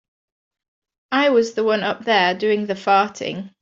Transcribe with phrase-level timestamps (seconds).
[1.11, 3.51] I was the one up there doing the farting.